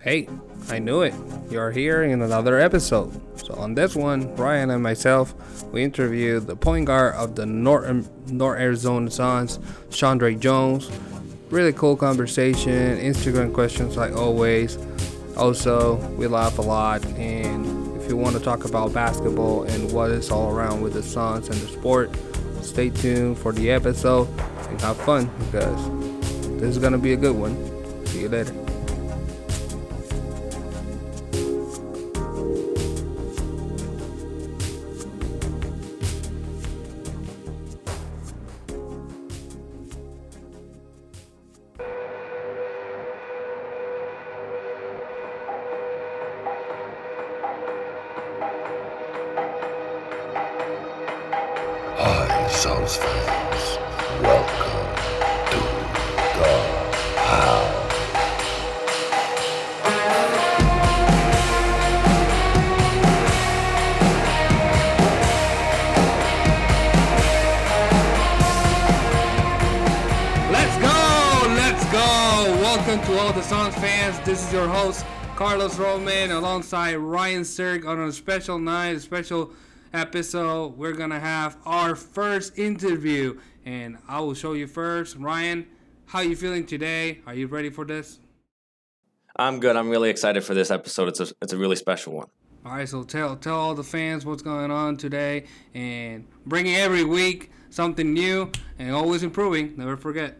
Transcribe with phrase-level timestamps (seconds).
[0.00, 0.28] Hey,
[0.70, 1.12] I knew it.
[1.50, 3.20] You're here in another episode.
[3.36, 5.34] So on this one, Ryan and myself,
[5.72, 9.58] we interviewed the point guard of the North, North Arizona Suns,
[9.90, 10.88] Shawndre Jones.
[11.50, 14.78] Really cool conversation, Instagram questions like always.
[15.36, 20.12] Also, we laugh a lot and if you want to talk about basketball and what
[20.12, 22.16] is all around with the Suns and the sport,
[22.62, 24.28] stay tuned for the episode
[24.68, 27.56] and have fun because this is to be a good one.
[28.06, 28.67] See you later.
[72.68, 74.20] Welcome to all the Suns fans.
[74.26, 79.54] This is your host, Carlos Roman, alongside Ryan Sirk on a special night, a special
[79.94, 80.76] episode.
[80.76, 85.16] We're gonna have our first interview, and I will show you first.
[85.16, 85.66] Ryan,
[86.04, 87.22] how you feeling today?
[87.26, 88.20] Are you ready for this?
[89.36, 89.74] I'm good.
[89.74, 91.08] I'm really excited for this episode.
[91.08, 92.28] It's a it's a really special one.
[92.66, 97.04] All right, so tell tell all the fans what's going on today, and bringing every
[97.04, 99.72] week something new and always improving.
[99.78, 100.36] Never forget.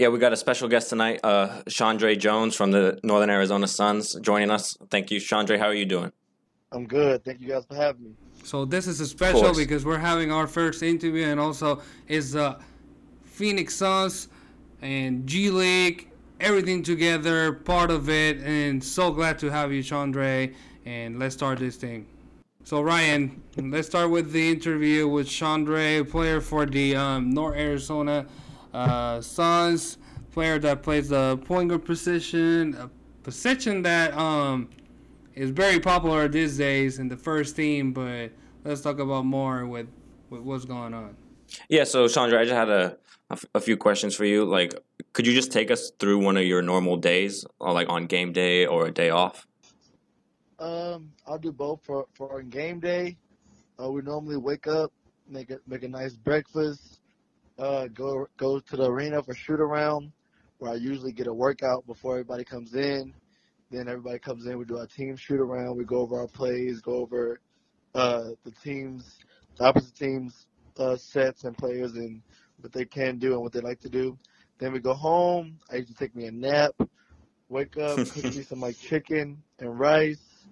[0.00, 4.14] Yeah, we got a special guest tonight, uh, Shawndre Jones from the Northern Arizona Suns,
[4.22, 4.74] joining us.
[4.88, 5.58] Thank you, Shawndre.
[5.58, 6.10] How are you doing?
[6.72, 7.22] I'm good.
[7.22, 8.10] Thank you guys for having me.
[8.42, 12.58] So this is a special because we're having our first interview, and also is uh,
[13.24, 14.28] Phoenix Suns
[14.80, 16.08] and G League,
[16.40, 20.54] everything together, part of it, and so glad to have you, Shawndre.
[20.86, 22.06] And let's start this thing.
[22.64, 28.24] So Ryan, let's start with the interview with Shawndre, player for the um, North Arizona
[28.72, 29.98] uh, Suns,
[30.32, 32.90] player that plays the point guard position, a
[33.22, 34.70] position that um,
[35.34, 37.92] is very popular these days in the first team.
[37.92, 38.30] But
[38.64, 39.88] let's talk about more with,
[40.28, 41.16] with what's going on.
[41.68, 41.84] Yeah.
[41.84, 42.96] So, Shawndre, I just had a,
[43.30, 44.44] a f- a few questions for you.
[44.44, 44.74] Like,
[45.12, 48.32] could you just take us through one of your normal days, or like on game
[48.32, 49.46] day or a day off?
[50.60, 53.16] Um, I'll do both for for our game day.
[53.82, 54.92] Uh, we normally wake up,
[55.28, 56.99] make a make a nice breakfast,
[57.60, 60.12] uh, go go to the arena for shoot around,
[60.58, 63.12] where I usually get a workout before everybody comes in.
[63.70, 66.80] Then everybody comes in, we do our team shoot around, we go over our plays,
[66.80, 67.40] go over
[67.94, 69.18] uh, the teams,
[69.56, 70.46] the opposite teams'
[70.78, 72.22] uh, sets and players and
[72.60, 74.18] what they can do and what they like to do.
[74.58, 75.58] Then we go home.
[75.70, 76.72] I usually take me a nap,
[77.48, 80.46] wake up, cook me some like chicken and rice,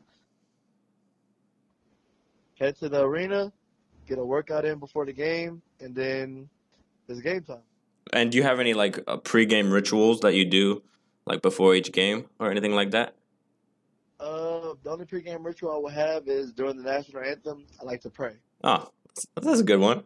[2.61, 3.53] head to the arena,
[4.07, 6.49] get a workout in before the game, and then
[7.09, 7.59] it's game time.
[8.13, 10.83] And do you have any like uh, pregame rituals that you do,
[11.27, 13.15] like before each game or anything like that?
[14.21, 17.67] Uh, the only pregame ritual I will have is during the national anthem.
[17.81, 18.35] I like to pray.
[18.65, 20.05] Oh, that's, that's a good one.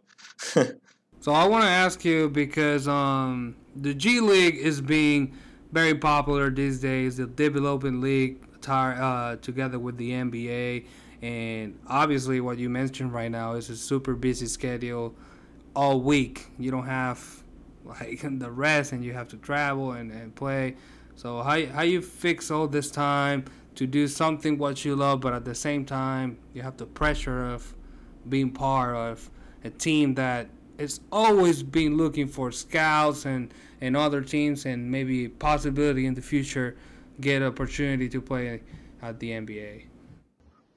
[1.23, 5.33] So I want to ask you because um, the G League is being
[5.71, 7.15] very popular these days.
[7.15, 10.85] The developing league tar- uh, together with the NBA,
[11.21, 15.15] and obviously what you mentioned right now is a super busy schedule
[15.75, 16.47] all week.
[16.57, 17.43] You don't have
[17.85, 20.75] like the rest, and you have to travel and, and play.
[21.15, 23.45] So how how you fix all this time
[23.75, 27.45] to do something what you love, but at the same time you have the pressure
[27.45, 27.73] of
[28.29, 29.29] being part of
[29.63, 30.47] a team that
[30.77, 36.21] is always been looking for scouts and, and other teams and maybe possibility in the
[36.21, 36.75] future
[37.21, 38.61] get opportunity to play
[39.01, 39.85] at the NBA.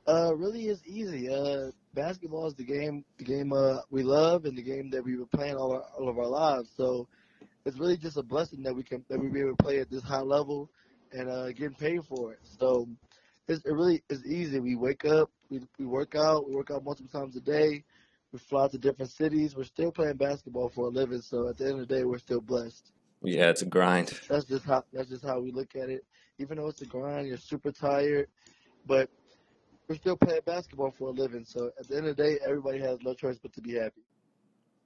[0.08, 1.28] Uh, really is easy.
[1.28, 5.16] Uh, basketball is the game, the game uh, we love, and the game that we've
[5.16, 6.70] been playing all, our, all of our lives.
[6.76, 7.08] So
[7.64, 9.90] it's really just a blessing that we can that we be able to play at
[9.90, 10.70] this high level
[11.12, 12.38] and uh, getting paid for it.
[12.60, 12.88] So
[13.48, 14.60] it's, it really is easy.
[14.60, 17.82] We wake up, we we work out, we work out multiple times a day.
[18.32, 19.56] We fly to different cities.
[19.56, 21.22] We're still playing basketball for a living.
[21.22, 22.92] So at the end of the day, we're still blessed.
[23.22, 24.20] yeah, it's a grind.
[24.28, 26.04] That's just how that's just how we look at it.
[26.38, 28.28] Even though it's a grind, you're super tired,
[28.87, 29.08] but
[29.88, 31.44] we're still playing basketball for a living.
[31.44, 34.03] So at the end of the day, everybody has no choice but to be happy.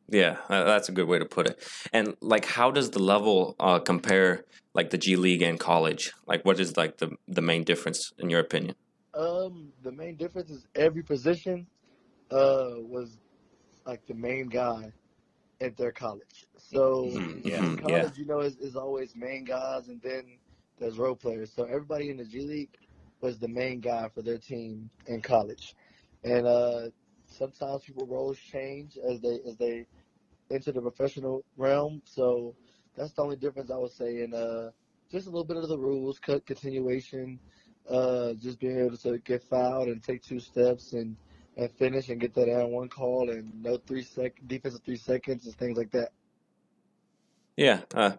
[0.09, 1.63] Yeah, uh, that's a good way to put it.
[1.93, 4.43] And like, how does the level uh, compare,
[4.75, 6.11] like the G League and college?
[6.27, 8.75] Like, what is like the the main difference in your opinion?
[9.15, 11.67] Um, the main difference is every position
[12.31, 13.19] uh was
[13.87, 14.93] like the main guy
[15.61, 16.47] at their college.
[16.57, 18.11] So Mhm, in mhm, college, yeah.
[18.17, 20.39] you know, is, is always main guys, and then
[20.79, 21.53] there's role players.
[21.53, 22.77] So everybody in the G League
[23.21, 25.75] was the main guy for their team in college,
[26.25, 26.83] and uh,
[27.27, 29.87] sometimes people roles change as they as they
[30.51, 32.03] enter the professional realm.
[32.05, 32.55] So
[32.97, 34.23] that's the only difference I would say.
[34.23, 34.71] And uh,
[35.11, 37.39] just a little bit of the rules, cut continuation,
[37.89, 41.17] uh, just being able to get fouled and take two steps and
[41.57, 45.47] and finish and get that and one call and no three sec defensive three seconds
[45.47, 46.11] and things like that.
[47.57, 48.13] Yeah, uh,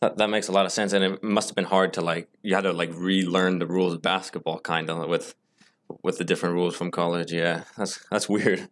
[0.00, 2.28] that that makes a lot of sense, and it must have been hard to like
[2.42, 5.34] you had to like relearn the rules of basketball, kind of with
[6.02, 7.32] with the different rules from college.
[7.32, 8.68] Yeah, that's that's weird.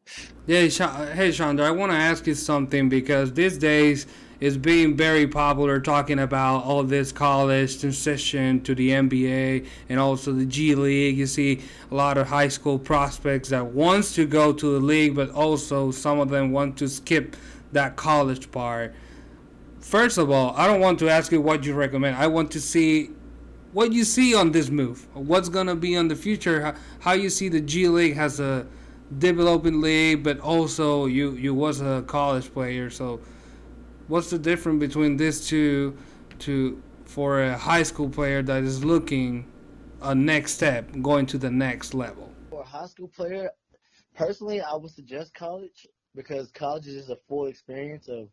[0.46, 0.66] Yeah,
[1.12, 4.06] hey Chandra, I want to ask you something because these days
[4.40, 10.32] it's being very popular talking about all this college transition to the NBA and also
[10.32, 11.19] the G League.
[11.19, 11.60] You see
[11.90, 15.90] a lot of high school prospects that wants to go to the league, but also
[15.90, 17.36] some of them want to skip
[17.72, 18.94] that college part.
[19.80, 22.16] First of all, I don't want to ask you what you recommend.
[22.16, 23.10] I want to see
[23.72, 25.06] what you see on this move.
[25.14, 26.62] What's gonna be on the future?
[26.62, 28.66] How, how you see the G League has a
[29.19, 32.90] developing league, but also you you was a college player.
[32.90, 33.20] So,
[34.08, 35.96] what's the difference between these two
[36.40, 39.46] to for a high school player that is looking
[40.02, 42.32] a next step, going to the next level?
[42.50, 43.50] For a high school player,
[44.14, 48.28] personally, I would suggest college because college is just a full experience of,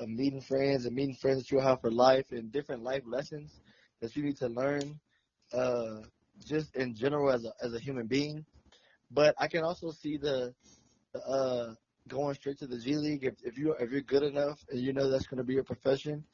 [0.00, 3.60] of meeting friends and meeting friends that you'll have for life and different life lessons
[4.00, 4.98] that you need to learn
[5.52, 6.00] uh,
[6.44, 8.44] just in general as a, as a human being.
[9.10, 10.54] But I can also see the
[11.14, 11.74] uh,
[12.08, 14.92] going straight to the G League if, if you if you're good enough and you
[14.92, 16.24] know that's going to be your profession.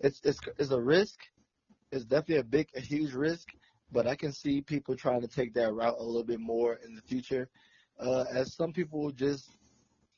[0.00, 1.18] It's it's it's a risk.
[1.92, 3.48] It's definitely a big a huge risk.
[3.92, 6.94] But I can see people trying to take that route a little bit more in
[6.94, 7.48] the future,
[8.00, 9.50] uh, as some people just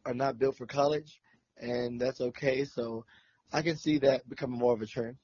[0.06, 1.20] are not built for college,
[1.60, 2.64] and that's okay.
[2.64, 3.04] So
[3.52, 5.16] I can see that becoming more of a trend.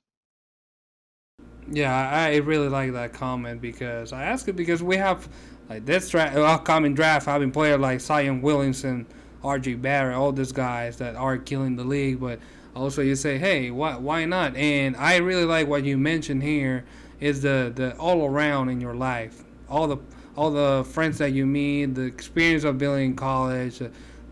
[1.71, 5.29] Yeah, I really like that comment because I ask it because we have
[5.69, 9.07] like this draft, upcoming draft having players like Zion Williamson,
[9.45, 9.75] R.J.
[9.75, 12.21] Barrett, all these guys that are killing the league.
[12.21, 12.41] But
[12.75, 14.57] also you say, hey, why why not?
[14.57, 16.85] And I really like what you mentioned here
[17.21, 19.99] is the the all around in your life, all the
[20.37, 23.79] all the friends that you meet, the experience of being in college,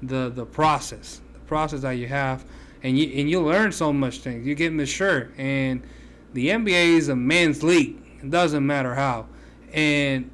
[0.02, 2.44] the the, process, process that you have,
[2.82, 4.46] and you and you learn so much things.
[4.46, 5.82] You get mature and
[6.34, 8.00] the NBA is a men's league.
[8.22, 9.26] It doesn't matter how.
[9.72, 10.30] And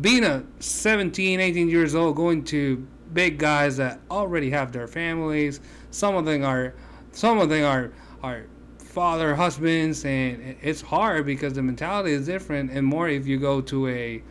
[0.00, 5.60] being a 17, 18 years old, going to big guys that already have their families,
[5.90, 6.74] some of them are,
[7.12, 7.92] some of them are,
[8.22, 8.46] are
[8.78, 12.70] father, husbands, and it's hard because the mentality is different.
[12.70, 14.22] And more if you go to a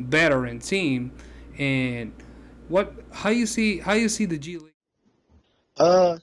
[0.00, 1.12] veteran team.
[1.58, 2.12] And
[2.68, 4.73] what, how you see, how you see the G League?
[5.78, 6.18] Uh,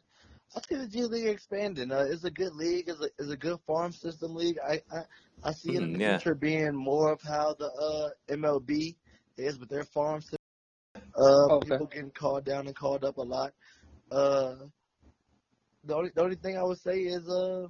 [0.55, 1.91] I see the G League expanding.
[1.91, 2.89] Uh, it's a good league.
[2.89, 4.57] It's a, it's a good farm system league.
[4.67, 5.01] I, I,
[5.43, 6.17] I see it in the yeah.
[6.17, 8.95] future being more of how the uh, MLB
[9.37, 10.37] is with their farm system.
[11.17, 11.69] Uh, Okay.
[11.69, 13.53] People getting called down and called up a lot.
[14.11, 14.55] Uh,
[15.83, 17.67] the only the only thing I would say is uh,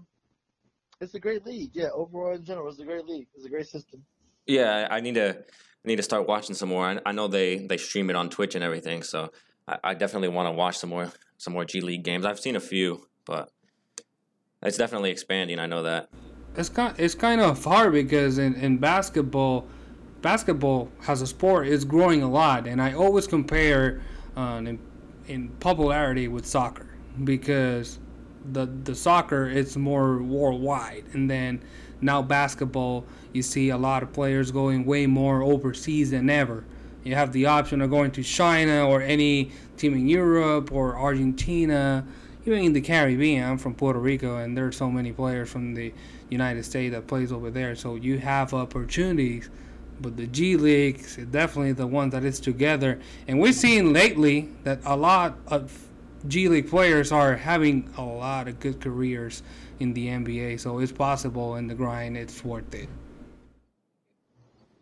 [1.00, 1.72] it's a great league.
[1.74, 3.28] Yeah, overall in general, it's a great league.
[3.36, 4.04] It's a great system.
[4.46, 6.86] Yeah, I I need to I need to start watching some more.
[6.86, 9.32] I, I know they they stream it on Twitch and everything, so
[9.68, 11.12] I, I definitely want to watch some more
[11.42, 12.24] some more G League games.
[12.24, 13.50] I've seen a few, but
[14.62, 15.58] it's definitely expanding.
[15.58, 16.10] I know that.
[16.56, 19.68] it's kind it's kind of hard because in, in basketball
[20.22, 24.02] basketball as a sport is growing a lot and i always compare
[24.38, 24.78] uh, in,
[25.28, 26.86] in popularity with soccer
[27.24, 27.98] because
[28.52, 31.60] the the soccer is more worldwide and then
[32.02, 36.64] now basketball you see a lot of players going way more overseas than ever
[37.04, 42.06] you have the option of going to china or any team in europe or argentina
[42.46, 45.94] even in the Caribbean, I'm from Puerto Rico, and there's so many players from the
[46.30, 47.76] United States that plays over there.
[47.76, 49.50] So you have opportunities,
[50.00, 53.00] but the G League is definitely the one that is together.
[53.28, 55.88] And we're seeing lately that a lot of
[56.28, 59.44] G League players are having a lot of good careers
[59.80, 60.60] in the NBA.
[60.60, 62.18] So it's possible and the grind.
[62.18, 62.90] It's worth it.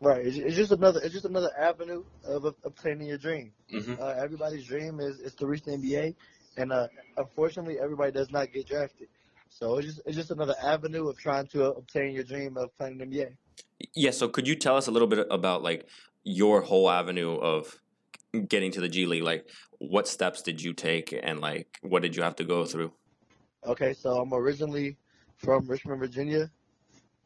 [0.01, 0.25] Right.
[0.25, 1.01] It's, it's just another.
[1.03, 3.51] It's just another avenue of obtaining your dream.
[3.74, 4.01] Mm-hmm.
[4.01, 6.15] Uh, everybody's dream is, is to reach the NBA,
[6.58, 6.88] and uh,
[7.18, 9.10] unfortunately, everybody does not get drafted.
[9.50, 13.01] So it's just it's just another avenue of trying to obtain your dream of playing
[13.01, 13.36] in the NBA.
[13.94, 14.12] Yeah.
[14.12, 15.86] So could you tell us a little bit about like
[16.24, 17.77] your whole avenue of
[18.48, 19.24] getting to the G League?
[19.24, 22.94] Like, what steps did you take, and like, what did you have to go through?
[23.65, 24.96] Okay, so I'm originally
[25.36, 26.50] from Richmond, Virginia,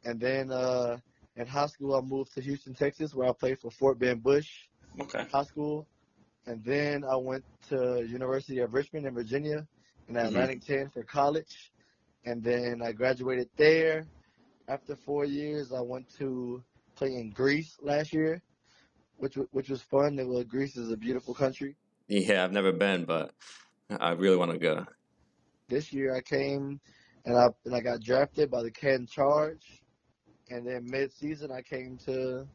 [0.05, 0.97] and then uh,
[1.35, 4.49] in high school I moved to Houston, Texas, where I played for Fort Bend Bush
[4.99, 5.27] Okay.
[5.31, 5.87] High School,
[6.45, 9.67] and then I went to University of Richmond in Virginia
[10.07, 10.27] in Mhm.
[10.27, 11.71] Atlantic 10 for college,
[12.25, 14.09] and then I graduated there.
[14.67, 16.63] after four years, I went to
[16.95, 18.41] play in Greece last year,
[19.17, 20.19] which which was fun.
[20.19, 21.77] It was, Greece is a beautiful country.
[22.07, 23.33] Yeah, I've never been, but
[23.89, 24.85] I really want to go.
[25.69, 26.79] This year, I came
[27.25, 29.82] and I and I got drafted by the Canton Charge,
[30.49, 32.47] and then mid season, I came to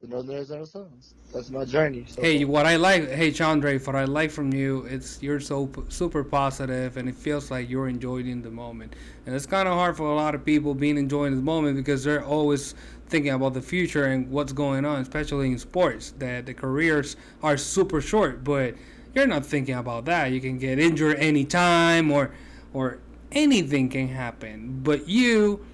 [0.00, 1.14] the Northern Arizona Suns.
[1.32, 2.06] That's my journey.
[2.06, 2.44] So Hey, far.
[2.44, 6.96] what I like, hey Chandra, what I like from you, it's you're so super positive,
[6.96, 8.94] and it feels like you're enjoying the moment.
[9.26, 12.04] And it's kind of hard for a lot of people being enjoying the moment because
[12.04, 12.74] they're always
[13.08, 16.12] thinking about the future and what's going on, especially in sports.
[16.18, 18.74] That the careers are super short, but
[19.14, 20.32] you're not thinking about that.
[20.32, 22.30] You can get injured anytime, or
[22.72, 22.98] or
[23.32, 24.80] anything can happen.
[24.82, 25.64] But you,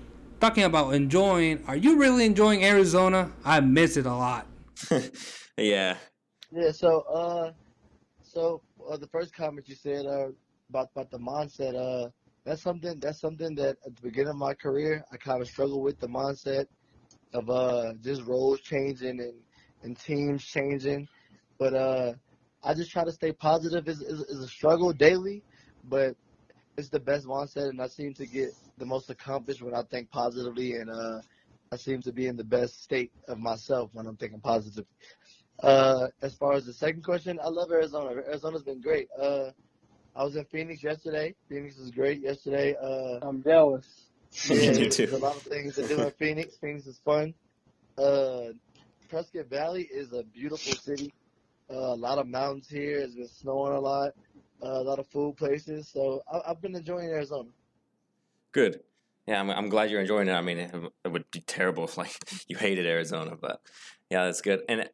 [0.40, 3.30] talking about enjoying, are you really enjoying Arizona?
[3.44, 4.47] I miss it a lot.
[5.56, 5.99] yeah,
[6.50, 7.52] Yeah, so uh,
[8.23, 10.28] so uh, the first comment you said uh
[10.70, 12.09] about about the mindset uh
[12.44, 15.82] that's something that's something that at the beginning of my career I kind of struggled
[15.82, 16.66] with the mindset
[17.35, 19.35] of uh just roles changing and
[19.82, 21.09] and teams changing,
[21.59, 22.12] but uh
[22.62, 23.88] I just try to stay positive.
[23.88, 25.42] is is is a struggle daily,
[25.85, 26.16] but
[26.76, 30.10] it's the best mindset, and I seem to get the most accomplished when I think
[30.10, 31.20] positively, and uh
[31.72, 34.87] I seem to be in the best state of myself when I'm thinking positive.
[35.62, 38.10] Uh, as far as the second question, I love Arizona.
[38.10, 39.06] Arizona's been great.
[39.20, 39.50] Uh,
[40.16, 41.34] I was in Phoenix yesterday.
[41.49, 42.75] Phoenix was great yesterday.
[42.82, 43.87] Uh, I'm jealous.
[44.50, 45.06] yeah, Me there's too.
[45.12, 46.56] a lot of things to do in Phoenix.
[46.60, 47.34] Phoenix is fun.
[47.96, 48.46] Uh,
[49.08, 51.12] Prescott Valley is a beautiful city.
[51.72, 52.99] Uh, a lot of mountains here.
[52.99, 54.10] It's been snowing a lot.
[54.62, 55.88] Uh, a lot of food places.
[55.92, 57.50] So I, I've been enjoying Arizona.
[58.52, 58.80] Good.
[59.26, 60.33] Yeah, I'm, I'm glad you're enjoying it.
[60.33, 62.16] I mean, it, it would be terrible if like
[62.49, 63.61] you hated Arizona, but
[64.11, 64.62] yeah, that's good.
[64.69, 64.88] And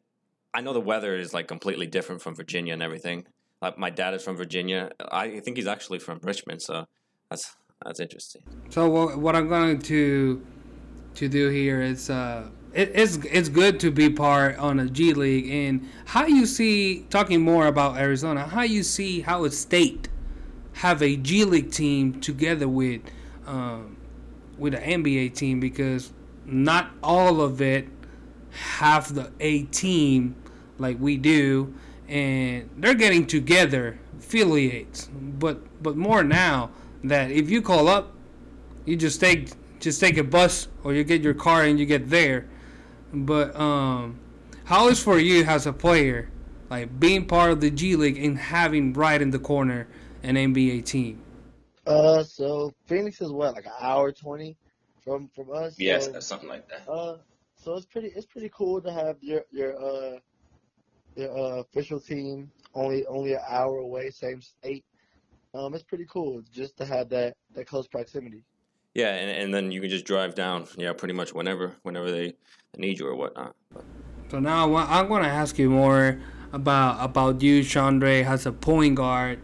[0.53, 3.25] I know the weather is like completely different from Virginia and everything.
[3.61, 4.91] Like my dad is from Virginia.
[5.11, 6.85] I think he's actually from Richmond, so
[7.29, 8.43] that's that's interesting.
[8.69, 10.45] So what, what I'm going to
[11.15, 15.13] to do here is uh, it, it's it's good to be part on a G
[15.13, 20.09] League and how you see talking more about Arizona, how you see how a state
[20.73, 23.01] have a G League team together with
[23.47, 23.97] um,
[24.57, 26.11] with an NBA team because
[26.45, 27.87] not all of it
[28.51, 30.35] have the A team
[30.77, 31.73] like we do,
[32.07, 36.69] and they're getting together affiliates, but but more now
[37.03, 38.13] that if you call up
[38.87, 42.09] you just take just take a bus or you get your car and you get
[42.09, 42.47] there.
[43.13, 44.17] But um,
[44.63, 46.29] how is for you as a player,
[46.69, 49.87] like being part of the G League and having right in the corner
[50.23, 51.21] an NBA team?
[51.87, 54.57] Uh, so Phoenix is what like an hour twenty
[55.03, 55.75] from from us.
[55.79, 56.89] Yes, So, something like that.
[56.89, 57.17] Uh,
[57.55, 60.19] so it's pretty it's pretty cool to have your your uh
[61.15, 64.85] your uh, official team only only an hour away, same state.
[65.53, 68.43] Um, it's pretty cool just to have that that close proximity.
[68.93, 70.67] Yeah, and, and then you can just drive down.
[70.75, 72.33] Yeah, pretty much whenever whenever they
[72.77, 73.55] need you or whatnot.
[74.29, 76.19] So now I wa- I'm going to ask you more
[76.51, 79.39] about about you, Shawndre, as a point guard,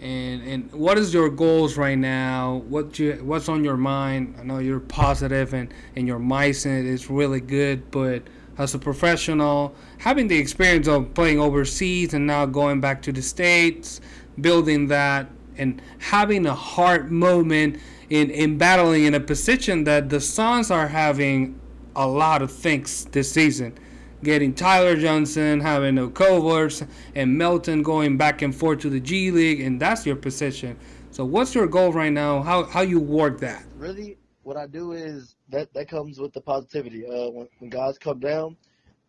[0.00, 2.62] and and what is your goals right now?
[2.68, 4.36] What you what's on your mind?
[4.38, 8.22] I know you're positive and and your mindset is really good, but
[8.58, 13.22] as a professional, having the experience of playing overseas and now going back to the
[13.22, 14.00] states,
[14.40, 17.78] building that and having a hard moment
[18.08, 21.58] in in battling in a position that the Suns are having
[21.96, 23.76] a lot of things this season.
[24.22, 26.82] Getting Tyler Johnson, having Okobo's
[27.14, 30.76] and Melton going back and forth to the G League, and that's your position.
[31.12, 32.42] So, what's your goal right now?
[32.42, 33.64] How how you work that?
[33.76, 37.06] Really, what I do is that that comes with the positivity.
[37.06, 38.56] Uh, when when guys come down,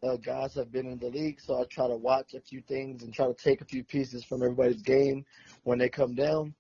[0.04, 3.04] uh, guys have been in the league, so I try to watch a few things
[3.04, 5.26] and try to take a few pieces from everybody's game
[5.64, 6.54] when they come down.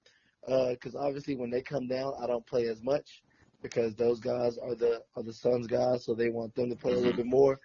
[0.47, 3.21] Because obviously, when they come down, I don't play as much
[3.61, 6.93] because those guys are the are the Suns guys, so they want them to play
[6.93, 7.59] a little bit more.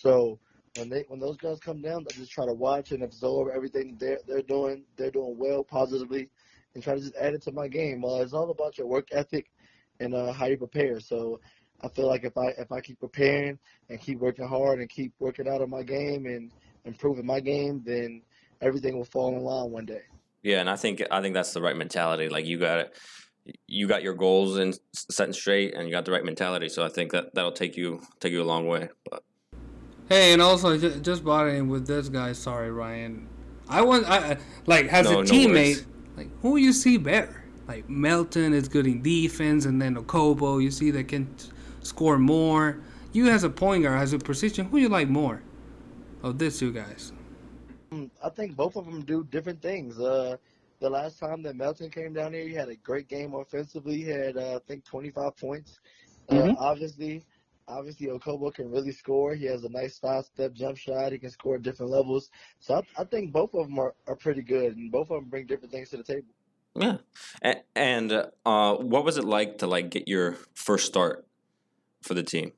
[0.00, 0.38] So
[0.76, 3.96] when they when those guys come down, I just try to watch and absorb everything
[3.98, 4.84] they're they're doing.
[4.96, 6.28] They're doing well positively,
[6.74, 8.02] and try to just add it to my game.
[8.02, 9.50] Well, it's all about your work ethic
[10.00, 11.00] and uh, how you prepare.
[11.00, 11.40] So
[11.82, 13.58] I feel like if I if I keep preparing
[13.88, 16.50] and keep working hard and keep working out on my game and
[16.84, 18.22] improving my game, then
[18.60, 20.02] everything will fall in line one day.
[20.42, 22.28] Yeah, and I think I think that's the right mentality.
[22.28, 22.98] Like you got it,
[23.66, 26.68] you got your goals and setting straight, and you got the right mentality.
[26.68, 28.88] So I think that that'll take you take you a long way.
[29.08, 29.22] But
[30.12, 32.32] Hey, and also ju- just bothering with this guy.
[32.32, 33.26] Sorry, Ryan.
[33.66, 35.86] I want I I- like as No, a teammate, worries.
[36.18, 37.42] like who you see better?
[37.66, 41.48] Like Melton is good in defense, and then Okobo, you see that can t-
[41.80, 42.78] score more.
[43.14, 45.40] You as a point guard, as a position, who you like more
[46.22, 47.12] of these two guys?
[47.90, 49.98] Mm, I think both of them do different things.
[49.98, 50.36] Uh,
[50.80, 53.96] the last time that Melton came down here, he had a great game offensively.
[53.96, 55.80] He had uh, I think 25 points
[56.28, 56.56] Uh, Mhm.
[56.58, 57.24] obviously,
[57.68, 59.34] obviously Okobo can really score.
[59.34, 61.12] He has a nice five-step jump shot.
[61.12, 62.30] He can score at different levels.
[62.58, 65.30] So I, I think both of them are, are pretty good, and both of them
[65.30, 66.28] bring different things to the table.
[66.74, 66.98] Yeah.
[67.42, 68.12] And, and
[68.44, 71.26] uh, what was it like to like get your first start
[72.02, 72.52] for the team?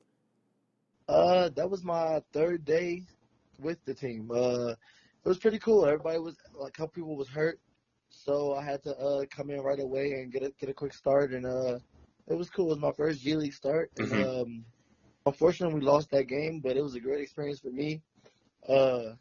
[1.07, 3.03] Uh, that was my third day
[3.59, 4.29] with the team.
[4.31, 5.85] Uh, it was pretty cool.
[5.85, 7.59] Everybody was like, a couple people was hurt,
[8.09, 10.93] so I had to uh come in right away and get a get a quick
[10.93, 11.79] start, and uh,
[12.27, 12.67] it was cool.
[12.67, 14.41] It was my first G League start, and Mhm.
[14.41, 14.65] um,
[15.25, 18.01] unfortunately we lost that game, but it was a great experience for me.
[18.67, 19.13] Uh,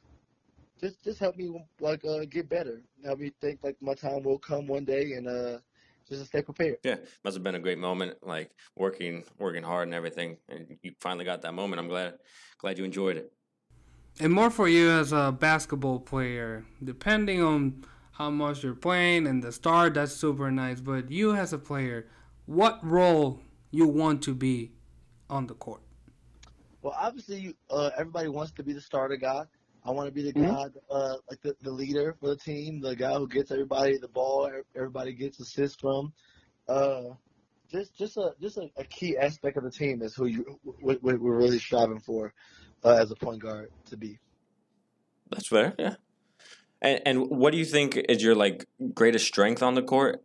[0.80, 2.82] just just helped me like uh get better.
[3.04, 5.58] Help me think like my time will come one day, and uh,
[6.08, 6.78] just to stay prepared.
[6.82, 10.92] Yeah, must have been a great moment, like working working hard and everything, and you
[11.00, 11.80] finally got that moment.
[11.80, 12.18] I'm glad
[12.58, 13.32] glad you enjoyed it.
[14.20, 19.42] And more for you as a basketball player, depending on how much you're playing and
[19.42, 20.80] the star, that's super nice.
[20.80, 22.06] But you as a player,
[22.46, 23.40] what role
[23.72, 24.70] you want to be
[25.28, 25.83] on the court?
[26.84, 29.46] Well, obviously, you- uh, everybody wants to be the starter guy.
[29.84, 30.48] I want to be the Mhm.
[30.48, 34.08] guy, uh, like the, the leader for the team, the guy who gets everybody the
[34.08, 36.12] ball, everybody gets assists from.
[36.68, 37.14] Uh,
[37.70, 41.02] just, just a, just a, a key aspect of the team is who you, what,
[41.02, 42.34] what we're really striving for,
[42.84, 44.18] uh, as a point guard to be.
[45.30, 45.96] That's fair, yeah.
[46.82, 50.22] And and what do you think is your like greatest strength on the court,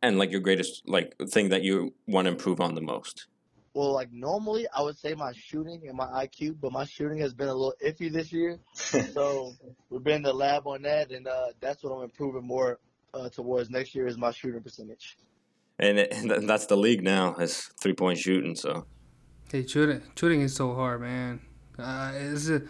[0.00, 3.26] and like your greatest like thing that you want to improve on the most?
[3.74, 7.32] Well, like normally, I would say my shooting and my IQ, but my shooting has
[7.32, 8.58] been a little iffy this year.
[9.12, 9.52] So
[9.88, 12.80] we've been in the lab on that, and uh, that's what I'm improving more
[13.14, 15.16] uh, towards next year is my shooting percentage.
[15.78, 18.56] And, it, and that's the league now is three point shooting.
[18.56, 18.86] So
[19.50, 21.40] Hey, shooting, shooting is so hard, man.
[21.76, 22.62] Uh, it's a,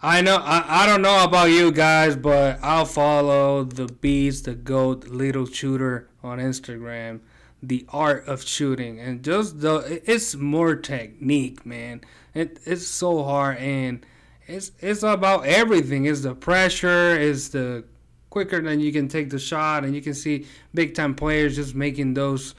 [0.00, 4.54] I know, I, I don't know about you guys, but I'll follow the Beast, the
[4.54, 7.18] Goat, Little Shooter on Instagram.
[7.62, 12.02] The art of shooting, and just the, it's more technique, man.
[12.34, 14.04] It, it's so hard, and
[14.46, 16.04] it's it's about everything.
[16.04, 17.84] It's the pressure, it's the
[18.30, 21.74] quicker than you can take the shot, and you can see big time players just
[21.74, 22.54] making those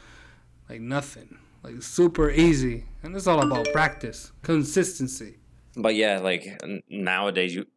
[0.67, 2.85] like nothing, like super easy.
[3.03, 5.37] And it's all about practice, consistency.
[5.75, 7.67] But yeah, like nowadays, you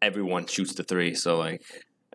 [0.00, 1.62] everyone shoots the three, so like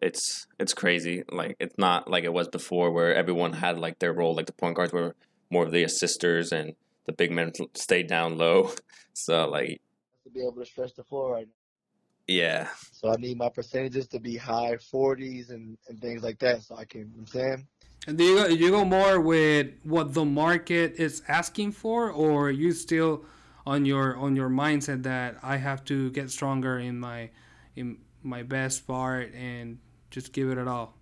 [0.01, 1.23] it's it's crazy.
[1.31, 4.35] Like it's not like it was before, where everyone had like their role.
[4.35, 5.15] Like the point guards were
[5.49, 6.73] more of the assisters, and
[7.05, 8.71] the big men stayed down low.
[9.13, 9.81] So like
[10.23, 12.33] to be able to stretch the floor right now.
[12.33, 16.63] yeah, So I need my percentages to be high 40s and, and things like that.
[16.63, 17.67] So I can, you know what I'm saying?
[18.07, 22.49] And do you go, you go more with what the market is asking for, or
[22.49, 23.25] you still
[23.65, 27.29] on your on your mindset that I have to get stronger in my
[27.75, 29.79] in my best part and
[30.11, 30.93] just give it at all.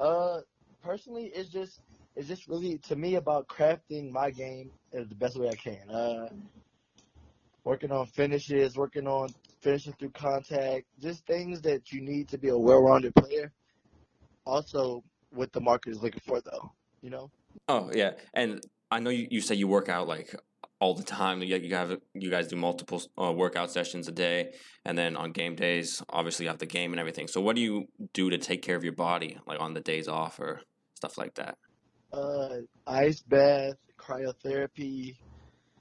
[0.00, 0.40] Uh,
[0.82, 1.80] personally, it's just
[2.16, 5.88] it's just really to me about crafting my game is the best way I can.
[5.88, 6.28] Uh,
[7.64, 9.28] working on finishes, working on
[9.60, 13.52] finishing through contact, just things that you need to be a well-rounded player.
[14.44, 17.30] Also, what the market is looking for, though, you know.
[17.68, 18.60] Oh yeah, and
[18.90, 20.34] I know you, you say you work out like
[20.82, 21.40] all the time.
[21.40, 24.52] You, you have you guys do multiple uh, workout sessions a day,
[24.84, 27.28] and then on game days, obviously you have the game and everything.
[27.28, 30.08] So what do you do to take care of your body, like on the days
[30.08, 30.60] off or
[30.96, 31.56] stuff like that?
[32.12, 35.14] Uh, ice bath, cryotherapy,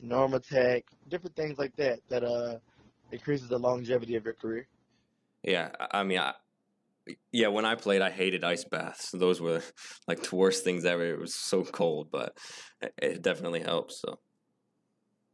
[0.06, 2.58] Normatec, different things like that that uh
[3.12, 4.68] increases the longevity of your career.
[5.44, 6.34] Yeah, I mean, I,
[7.32, 9.10] yeah, when I played, I hated ice baths.
[9.12, 9.64] Those were
[10.08, 11.06] like the worst things ever.
[11.06, 12.38] It was so cold, but
[12.82, 14.00] it, it definitely helps.
[14.00, 14.20] So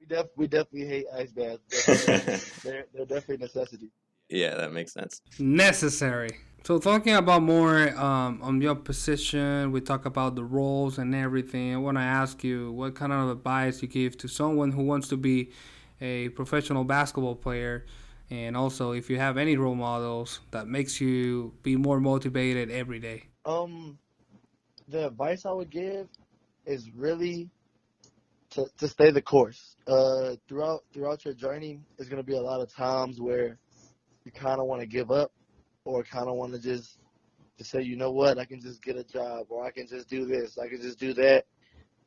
[0.08, 1.60] def we definitely hate ice baths.
[1.70, 2.39] Definitely.
[2.63, 3.89] they're they're definitely a necessity.
[4.30, 5.22] yeah, that makes sense.
[5.39, 6.30] necessary.
[6.63, 11.74] So talking about more um, on your position, we talk about the roles and everything.
[11.74, 15.08] I want to ask you what kind of advice you give to someone who wants
[15.10, 15.52] to be
[16.02, 17.86] a professional basketball player,
[18.30, 23.00] and also if you have any role models that makes you be more motivated every
[23.00, 23.24] day.
[23.46, 23.98] Um,
[24.89, 26.08] the advice I would give
[26.65, 27.50] is really
[28.58, 29.76] to to stay the course.
[29.88, 33.58] Uh, throughout throughout your journey, there's gonna be a lot of times where
[34.26, 35.32] you kind of want to give up,
[35.86, 37.00] or kind of want to just
[37.58, 40.10] to say, you know what, I can just get a job, or I can just
[40.10, 41.46] do this, I can just do that.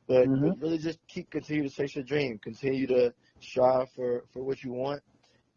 [0.07, 0.41] But, Mhm.
[0.41, 4.63] but really, just keep continue to chase your dream, continue to strive for for what
[4.63, 5.01] you want,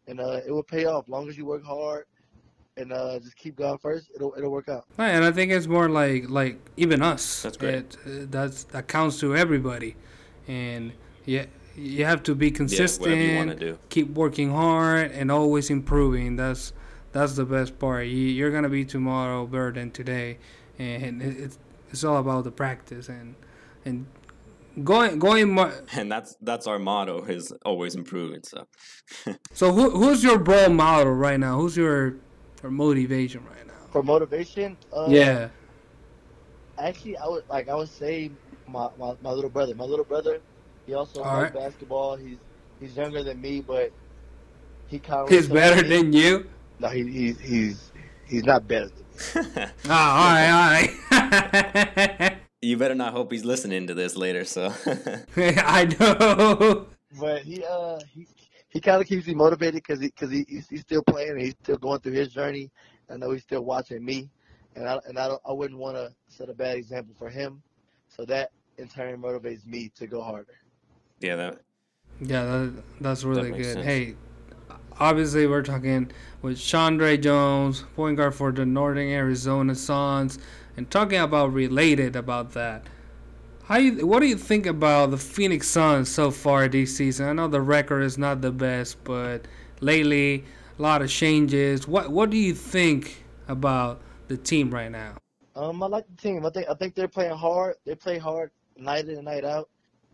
[0.07, 1.07] and uh, it will pay off.
[1.09, 2.05] long as you work hard
[2.77, 4.85] and uh, just keep going first, it'll it'll work out.
[4.97, 7.43] Right, and I think it's more like like even us.
[7.43, 7.75] That's great.
[7.75, 9.95] It, uh, that's that counts to everybody,
[10.47, 10.93] and
[11.25, 13.01] yeah, you have to be consistent.
[13.01, 13.77] whatever you wanna do.
[13.89, 16.35] Keep working hard and always improving.
[16.35, 16.73] That's
[17.11, 18.07] that's the best part.
[18.07, 20.37] You, you're gonna be tomorrow better than today,
[20.77, 21.57] and it's
[21.91, 23.35] it's all about the practice and
[23.85, 24.05] and
[24.83, 25.73] going going more.
[25.93, 28.41] and that's that's our motto is always improving.
[28.43, 28.67] So
[29.53, 31.57] So who who's your role model right now?
[31.59, 32.15] Who's your,
[32.61, 33.73] your motivation right now?
[33.91, 35.49] For motivation, uh, Yeah.
[36.77, 38.31] Actually, I would like I would say
[38.67, 39.75] my, my, my little brother.
[39.75, 40.41] My little brother,
[40.85, 41.51] he also All loves right.
[41.51, 42.15] basketball.
[42.17, 42.39] He's
[42.79, 43.91] he's younger than me, but
[44.85, 46.49] he kind of He's better than you.
[46.79, 47.93] No, he, he's he's
[48.25, 49.21] he's not better than me.
[49.87, 51.29] Ah, all right, all
[52.21, 52.37] right.
[52.61, 54.43] you better not hope he's listening to this later.
[54.45, 54.73] So
[55.37, 56.87] I know.
[57.11, 58.27] But he uh he
[58.69, 61.41] he kind of keeps me motivated because he because he he's, he's still playing and
[61.41, 62.71] he's still going through his journey.
[63.09, 64.29] I know he's still watching me,
[64.75, 67.63] and I and I don't I wouldn't want to set a bad example for him.
[68.09, 70.55] So that in turn motivates me to go harder.
[71.19, 71.61] yeah, that
[72.19, 73.73] Yeah, that, that's really makes good.
[73.73, 73.85] sense.
[73.85, 74.15] Hey,
[74.99, 76.11] obviously we're talking
[76.41, 80.39] with Shawndre Jones, point guard for the Northern Arizona Suns,
[80.77, 82.85] and talking about related about that.
[83.63, 87.27] How you, what do you think about the Phoenix Suns so far this season?
[87.27, 89.47] I know the record is not the best, but
[89.81, 90.45] lately
[90.77, 91.87] a lot of changes.
[91.87, 95.15] What what do you think about the team right now?
[95.55, 96.45] Um, I like the team.
[96.45, 97.75] I think I think they're playing hard.
[97.85, 99.69] They play hard night in and night out.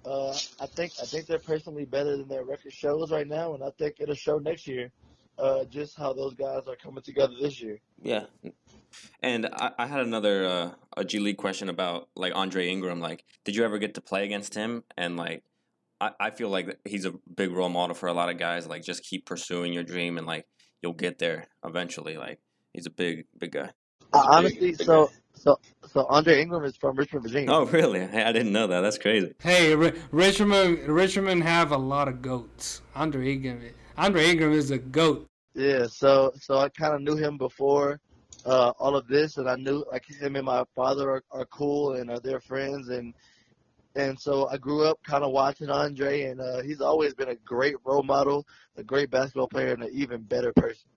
[0.06, 3.64] Uh, I think I think they're personally better than their record shows right now, and
[3.64, 4.92] I think it'll show next year.
[5.38, 7.80] Uh, just how those guys are coming together this year.
[8.04, 8.26] yeah.
[9.24, 13.00] And I, I had another uh, a G League question about like Andre Ingram.
[13.00, 14.84] Like, did you ever get to play against him?
[14.98, 15.44] And like,
[16.00, 18.68] I, I feel like he's a big role model for a lot of guys.
[18.68, 20.46] Like, just keep pursuing your dream, and like
[20.84, 22.18] you'll get there eventually.
[22.18, 22.40] Like,
[22.74, 23.72] he's a big big guy.
[24.14, 27.52] Uh, honestly, so so so Andre Ingram is from Richmond, Virginia.
[27.52, 28.06] Oh, really?
[28.06, 28.82] Hey, I didn't know that.
[28.82, 29.34] That's crazy.
[29.42, 32.82] Hey, R- Richmond Richmond have a lot of goats.
[32.96, 33.62] Andre Ingram,
[33.98, 35.28] Andre Ingram is a goat.
[35.54, 38.00] Yeah, so so I kind of knew him before
[38.46, 41.94] uh, all of this, and I knew like him and my father are, are cool
[41.94, 43.14] and are their friends, and
[43.96, 47.36] and so I grew up kind of watching Andre, and uh, he's always been a
[47.36, 48.46] great role model,
[48.78, 50.88] a great basketball player, and an even better person.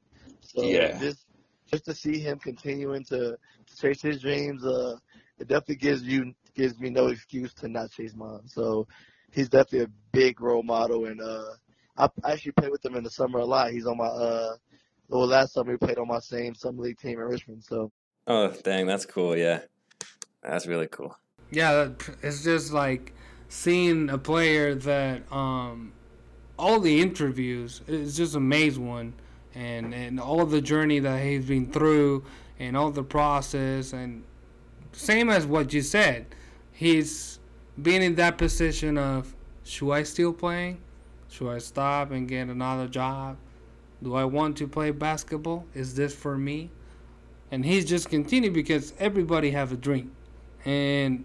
[0.41, 0.97] So Yeah.
[1.01, 1.27] just
[1.75, 4.97] just to see him continuing to, to chase his dreams, uh,
[5.39, 8.47] it definitely gives you gives me no excuse to not chase mine.
[8.47, 8.87] So
[9.33, 11.55] he's definitely a big role model, and uh,
[11.97, 13.73] I I actually played with him in the summer a lot.
[13.73, 14.55] He's on my uh,
[15.09, 17.65] well, last summer we played on my same summer league team in Richmond.
[17.65, 17.91] So
[18.27, 19.37] Oh, dang, that's cool.
[19.37, 19.63] Yeah,
[20.43, 21.17] that's really cool.
[21.51, 21.89] Yeah,
[22.23, 23.13] it's just like
[23.49, 25.93] seeing a player that um,
[26.59, 29.15] all the interviews is just amazing one,
[29.55, 32.25] and and all the journey that he's been through,
[32.59, 34.25] and all the process, and
[34.93, 36.27] same as what you said,
[36.73, 37.39] he's
[37.81, 40.79] been in that position of should I still playing,
[41.29, 43.37] should I stop and get another job,
[44.03, 46.71] do I want to play basketball, is this for me,
[47.51, 50.13] and he's just continued because everybody have a dream,
[50.65, 51.25] and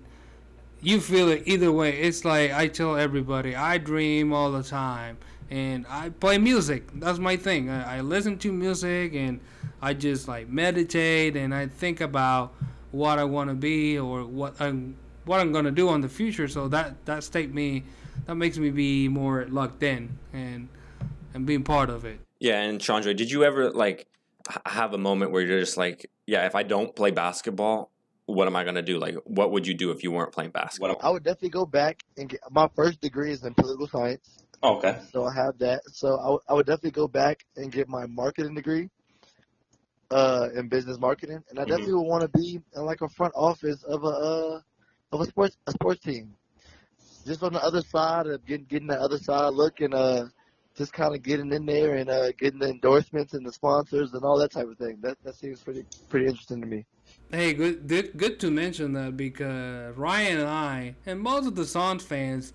[0.82, 2.00] you feel it either way.
[2.00, 5.18] It's like I tell everybody, I dream all the time,
[5.50, 6.90] and I play music.
[6.94, 7.70] That's my thing.
[7.70, 9.40] I, I listen to music, and
[9.82, 12.54] I just like meditate, and I think about
[12.92, 16.48] what I want to be or what I'm what I'm gonna do on the future.
[16.48, 17.84] So that that state me,
[18.26, 20.70] that makes me be more locked in and
[21.34, 22.20] and being part of it.
[22.40, 24.08] Yeah, and Chandra, did you ever like
[24.66, 27.92] have a moment where you're just like, yeah, if I don't play basketball,
[28.26, 28.98] what am I gonna do?
[28.98, 30.98] Like, what would you do if you weren't playing basketball?
[31.02, 34.40] I would definitely go back and get my first degree is in political science.
[34.64, 35.00] Okay.
[35.12, 35.82] So I have that.
[35.92, 38.90] So I, would- I would definitely go back and get my marketing degree
[40.12, 41.68] uh, in business marketing, and I Mhm.
[41.70, 44.62] definitely would want to be in like a front office of a uh,
[45.12, 46.36] of a sports a sports team,
[47.26, 50.26] just on the other side of getting getting the other side look and uh,
[50.76, 54.24] just kind of getting in there and uh, getting the endorsements and the sponsors and
[54.24, 54.98] all that type of thing.
[55.02, 56.86] That that seems pretty pretty interesting to me.
[57.32, 61.66] Hey, good, good, good to mention that because Ryan and I, and most of the
[61.66, 62.54] Suns fans,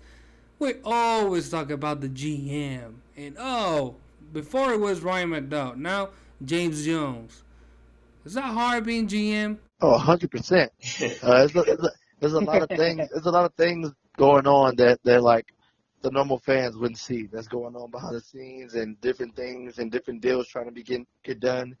[0.59, 2.95] we always talk about the GM.
[3.17, 3.95] And oh,
[4.33, 6.09] before it was Ryan McDonough, now
[6.43, 7.43] James Jones.
[8.25, 9.57] Is that hard being GM?
[9.81, 10.71] Oh, hundred percent.
[11.21, 11.77] Uh, there's, a,
[12.19, 13.07] there's, a, lot of things.
[13.13, 15.53] There's a lot of things going on that that like
[16.01, 17.27] the normal fans wouldn't see.
[17.31, 20.83] That's going on behind the scenes and different things and different deals trying to be
[20.83, 21.75] get, get done.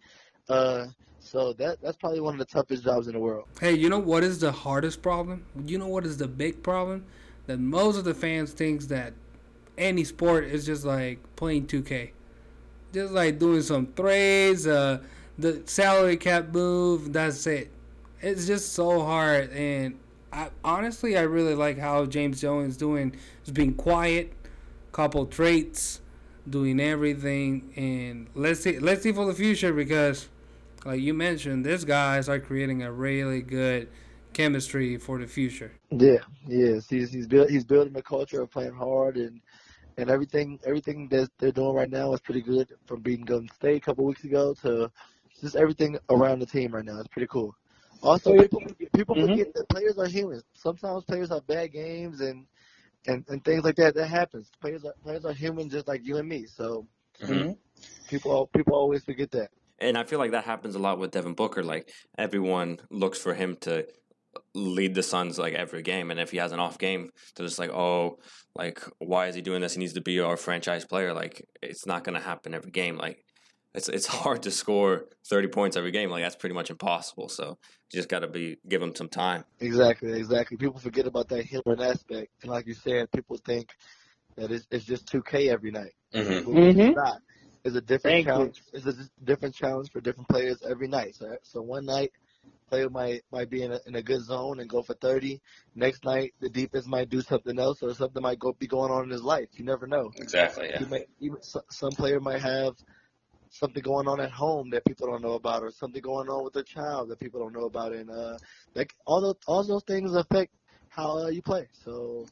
[0.49, 0.87] Uh,
[1.19, 3.47] so that that's probably one of the toughest jobs in the world.
[3.59, 5.45] Hey, you know what is the hardest problem?
[5.65, 7.05] You know what is the big problem?
[7.47, 9.13] That most of the fans thinks that
[9.77, 12.11] any sport is just like playing 2K.
[12.93, 14.99] Just like doing some trades, uh,
[15.37, 17.69] the salary cap move, that's it.
[18.21, 19.99] It's just so hard and
[20.31, 24.33] I honestly I really like how James Jones doing is being quiet,
[24.91, 26.01] couple traits,
[26.49, 30.29] doing everything and let's see let's see for the future because
[30.85, 33.89] like you mentioned, these guys are creating a really good
[34.39, 35.71] chemistry for the future.
[35.89, 39.39] Yeah, yes, he's he's build, he's building a culture of playing hard and
[39.97, 42.67] and everything everything that they're doing right now is pretty good.
[42.85, 44.91] From beating Golden State a couple weeks ago to
[45.41, 46.99] just everything around the team right now.
[46.99, 47.55] It's pretty cool.
[48.03, 49.27] Also, So- people forget, people Mhm.
[49.29, 50.43] forget that players are humans.
[50.53, 52.45] Sometimes players have bad games and
[53.07, 53.93] and, and things like that.
[53.95, 54.51] That happens.
[54.59, 56.45] Players are players are human just like you and me.
[56.45, 56.85] So
[57.21, 57.55] Mhm.
[58.09, 59.49] people people always forget that.
[59.79, 61.63] And I feel like that happens a lot with Devin Booker.
[61.63, 63.87] Like everyone looks for him to
[64.53, 67.59] lead the Suns like every game, and if he has an off game, they're just
[67.59, 68.19] like, "Oh,
[68.55, 69.73] like why is he doing this?
[69.73, 72.97] He needs to be our franchise player." Like it's not gonna happen every game.
[72.97, 73.23] Like
[73.73, 76.09] it's it's hard to score thirty points every game.
[76.09, 77.29] Like that's pretty much impossible.
[77.29, 77.57] So
[77.91, 79.45] you just gotta be give him some time.
[79.59, 80.57] Exactly, exactly.
[80.57, 83.69] People forget about that human aspect, and like you said, people think
[84.35, 85.93] that it's, it's just 2K every night.
[86.13, 86.53] Mm-hmm.
[86.53, 87.21] But it's not.
[87.63, 88.31] It's a different Thank you.
[88.31, 88.61] challenge.
[88.73, 91.15] It's a different challenge for different players every night.
[91.15, 92.11] So, so one night,
[92.69, 95.41] player might might be in a, in a good zone and go for 30.
[95.75, 99.03] Next night, the defense might do something else, or something might go be going on
[99.03, 99.49] in his life.
[99.53, 100.11] You never know.
[100.17, 100.71] Exactly.
[100.77, 102.75] He may, even so- some player might have
[103.49, 106.53] something going on at home that people don't know about, or something going on with
[106.53, 108.37] their child that people don't know about, and uh,
[108.73, 110.51] like all those all those things affect
[110.89, 111.67] how uh, you play.
[111.71, 112.25] So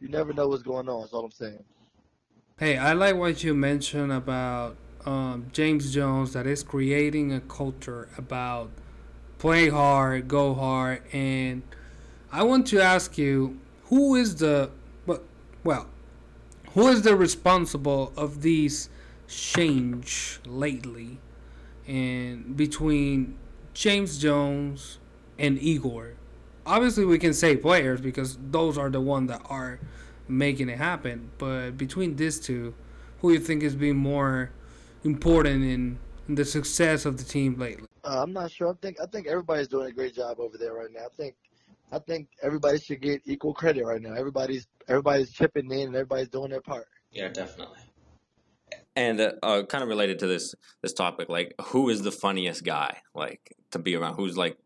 [0.00, 1.02] you never know what's going on.
[1.02, 1.64] That's all I'm saying.
[2.58, 8.08] Hey, I like what you mentioned about um, James Jones that is creating a culture
[8.18, 8.70] about
[9.38, 11.62] play hard, go hard, and
[12.30, 14.70] I want to ask you who is the
[15.64, 15.86] well,
[16.72, 18.88] who is the responsible of these
[19.26, 21.18] change lately
[21.86, 23.36] and between
[23.74, 24.98] James Jones
[25.38, 26.14] and Igor?
[26.64, 29.80] Obviously, we can say players because those are the one that are
[30.28, 31.30] making it happen.
[31.38, 32.74] But between these two,
[33.20, 34.50] who you think is being more
[35.02, 35.98] important in,
[36.28, 37.87] in the success of the team lately?
[38.08, 38.70] Uh, I'm not sure.
[38.70, 41.04] I think I think everybody's doing a great job over there right now.
[41.04, 41.34] I think
[41.92, 44.14] I think everybody should get equal credit right now.
[44.14, 46.86] Everybody's everybody's chipping in and everybody's doing their part.
[47.12, 47.80] Yeah, definitely.
[48.96, 52.64] And uh, uh, kind of related to this this topic, like who is the funniest
[52.64, 54.14] guy like to be around?
[54.14, 54.56] Who's like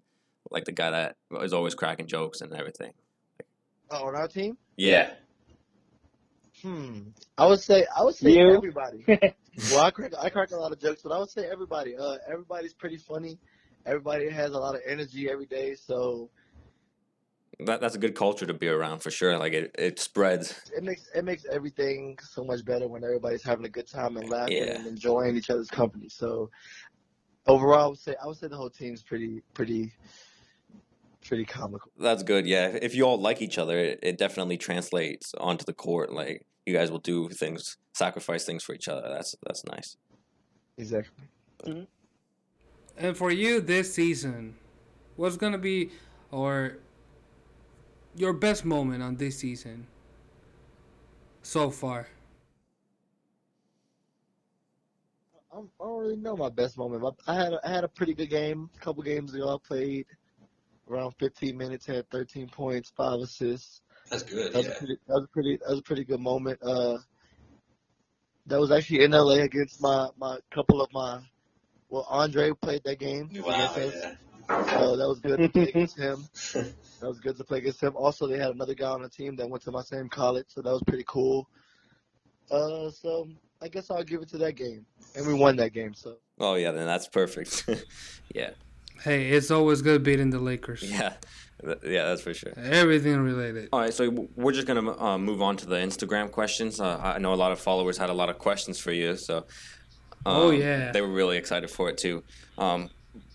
[0.53, 2.93] like the guy that is always cracking jokes and everything?
[3.91, 4.57] Oh, on our team?
[4.77, 5.11] Yeah.
[6.63, 7.01] Hmm.
[7.37, 8.55] I would say I would say You?
[8.57, 9.05] everybody.
[9.71, 11.97] well, I crack I crack a lot of jokes, but I would say everybody.
[11.97, 13.39] Uh, everybody's pretty funny.
[13.85, 16.31] Everybody has a lot of energy every day, so
[17.61, 19.37] That that's a good culture to be around for sure.
[19.39, 20.55] Like it, it spreads.
[20.77, 24.29] it makes it makes everything so much better when everybody's having a good time and
[24.29, 24.77] laughing Yeah.
[24.79, 26.09] and enjoying each other's company.
[26.09, 26.49] So
[27.47, 29.93] overall, I would say I would say the whole team's pretty pretty
[31.27, 31.91] pretty comical.
[31.99, 32.47] That's good.
[32.47, 32.69] Yeah.
[32.81, 36.13] If you all like each other, it, it definitely translates onto the court.
[36.13, 39.09] Like you guys will do things, sacrifice things for each other.
[39.09, 39.97] That's that's nice.
[40.79, 41.25] Exactly.
[41.65, 41.85] Mm-hmm.
[42.99, 44.57] And for you this season,
[45.17, 45.91] what's gonna be
[46.31, 46.79] or
[48.17, 49.87] your best moment on this season
[51.43, 52.09] so far?
[55.55, 57.05] I'm, I don't really know my best moment.
[57.27, 58.71] I had a, I had a pretty good game.
[58.75, 60.07] A couple games ago, I played
[60.91, 63.83] around 15 minutes, had 13 points, five assists.
[64.13, 64.53] That's good.
[64.53, 64.97] That was a pretty.
[65.09, 65.57] That was a pretty.
[65.57, 66.59] That was a pretty good moment.
[66.63, 66.99] Uh,
[68.47, 71.21] that was actually in LA against my my couple of my.
[71.89, 73.31] Well, Andre played that game.
[73.31, 73.95] against us.
[74.49, 76.29] So that was good to play against him.
[77.01, 77.97] That was good to play against him.
[77.97, 80.63] Also, they had another guy on the team that went to my same college, so
[80.63, 81.49] that was pretty cool.
[82.49, 83.29] Uh, so
[83.61, 85.95] I guess I'll give it to that game, and we won that game.
[85.95, 87.69] So Oh yeah, then that's perfect.
[88.33, 88.51] yeah.
[89.03, 90.85] Hey, it's always good beating the Lakers.
[90.85, 91.15] Yeah.
[91.65, 92.53] Th- Yeah, that's for sure.
[92.57, 93.69] Everything related.
[93.73, 96.81] All right, so we're just gonna uh, move on to the Instagram questions.
[96.81, 99.39] Uh, I know a lot of followers had a lot of questions for you, so
[99.39, 99.45] um,
[100.27, 100.93] Oh, yeah.
[100.93, 102.23] they were really excited for it too.
[102.59, 102.91] Um,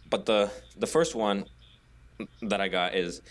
[0.10, 1.46] but the the first one
[2.42, 3.22] that I got is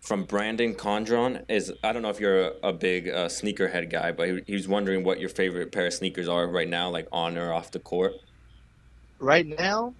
[0.00, 1.44] from Brandon Condron.
[1.48, 4.54] Is I don't know if you're a, a big uh, sneakerhead guy, but he, he
[4.54, 7.70] was wondering what your favorite pair of sneakers are right now, like on or off
[7.70, 8.12] the court.
[9.18, 9.94] right now,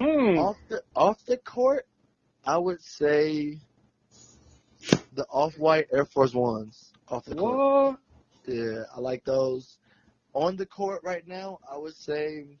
[0.00, 0.38] Hmm.
[0.38, 1.86] off the off the court,
[2.44, 3.58] I would say
[5.14, 6.92] the off-white Air Force Ones.
[7.08, 7.98] Off the court.
[8.46, 9.78] Yeah, I like those.
[10.34, 12.58] On the court right now, I would say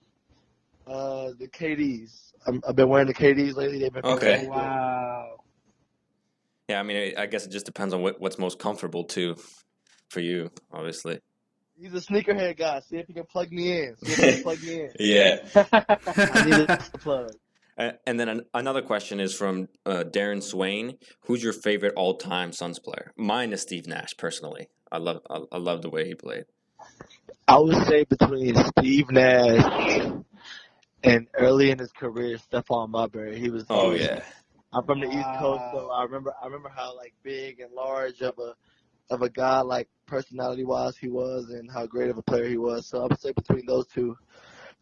[0.86, 2.32] uh, the KDs.
[2.46, 3.80] I'm, I've been wearing the KDs lately.
[3.80, 4.46] They've been feeling Okay.
[4.46, 5.40] Wow.
[6.68, 9.36] Yeah, I mean, I I guess it just depends on what, what's most comfortable too,
[10.08, 11.20] for you, obviously.
[11.78, 12.80] He's a sneakerhead guy.
[12.80, 13.96] See if you can plug me in.
[13.98, 14.90] See if he can plug me in.
[14.98, 15.38] Yeah.
[15.72, 17.32] I need a plug.
[17.78, 20.98] Uh, And then an, another question is from uh, Darren Swain.
[21.26, 23.12] Who's your favorite all-time Suns player?
[23.16, 24.68] Mine is Steve Nash, personally.
[24.90, 26.44] I love I, I love the way he played.
[27.48, 30.12] I would say between Steve Nash
[31.02, 33.38] and early in his career, Stephon Marbury.
[33.38, 33.64] He was.
[33.68, 34.22] Oh he was- yeah,
[34.72, 38.20] I'm from the East Coast, so I remember I remember how like big and large
[38.22, 38.54] of a
[39.10, 42.56] of a guy like personality wise he was, and how great of a player he
[42.58, 42.86] was.
[42.86, 44.16] So I would say between those two.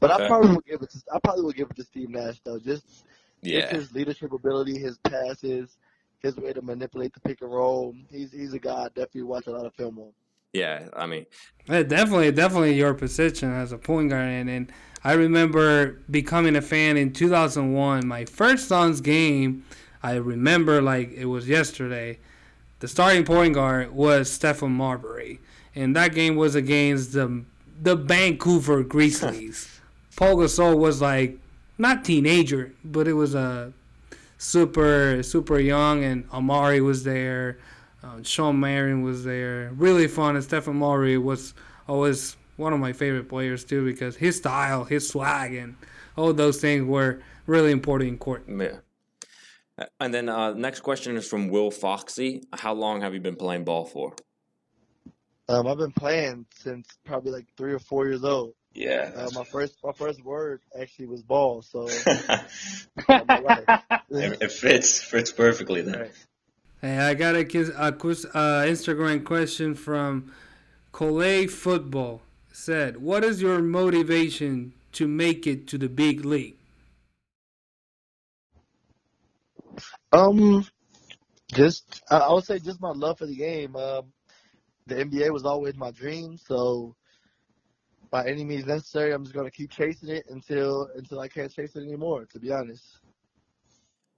[0.00, 2.40] But I probably would give it to I probably would give it to Steve Nash
[2.44, 2.58] though.
[2.58, 3.04] Just just
[3.42, 3.66] Yeah.
[3.70, 5.76] his leadership ability, his passes,
[6.20, 7.94] his way to manipulate the pick and roll.
[8.10, 10.12] He's he's a guy I definitely watch a lot of film on.
[10.52, 10.88] Yeah.
[10.94, 11.26] I mean,
[11.68, 16.62] Yeah, definitely, definitely your position as a point guard, and, and I remember becoming a
[16.62, 18.06] fan in 2001.
[18.06, 19.64] My first Suns game,
[20.02, 22.18] I remember like it was yesterday.
[22.80, 25.40] The starting point guard was Stephon Marbury,
[25.74, 27.44] and that game was against the
[27.80, 29.73] the Vancouver Grizzlies.
[30.16, 31.38] Pau Gasol was like
[31.78, 33.72] not teenager, but it was a
[34.38, 37.58] super super young, and Amar'e was there.
[38.02, 39.70] Um, Shawn Marion was there.
[39.76, 40.36] Really fun.
[40.36, 41.54] And Stephen Murray was
[41.88, 45.74] always one of my favorite players too because his style, his swag, and
[46.16, 48.44] all those things were really important in court.
[48.48, 48.76] yeah.
[49.98, 52.42] And then uh, next question is from Will Foxy.
[52.52, 54.14] How long have you been playing ball for?
[55.48, 58.54] Um, I've been playing since probably like three or four years old.
[58.74, 59.10] Yeah.
[59.14, 62.50] Uh, my first my first word actually was ball, so it,
[63.08, 63.64] I'm alright.
[64.10, 66.00] it fits fits perfectly then.
[66.00, 66.12] Right.
[66.80, 70.32] Hey, I got a, kiss- a quiz, uh, Instagram question from
[70.92, 72.20] Collet Football.
[72.52, 76.56] Said, "What is your motivation to make it to the big league?"
[80.12, 80.66] Um,
[81.52, 83.76] just I I would say just my love for the game.
[83.76, 84.12] Um,
[84.86, 86.94] the NBA was always my dream, so
[88.14, 91.74] by any means necessary, I'm just gonna keep chasing it until until I can't chase
[91.74, 92.26] it anymore.
[92.26, 93.00] To be honest.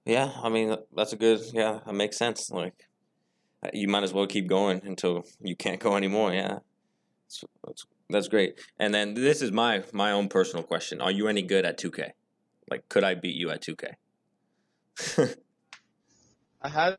[0.04, 1.40] Yeah, I mean that's a good.
[1.54, 2.50] Yeah, that makes sense.
[2.50, 2.88] Like
[3.62, 6.34] uh, you might as well keep going until you can't go anymore.
[6.34, 6.58] Yeah,
[7.24, 8.60] that's that's, that's great.
[8.78, 11.90] And then this is my my own personal question: Are you any good at two
[11.90, 12.12] K?
[12.70, 13.96] Like, could I beat you at two K?
[16.60, 16.96] I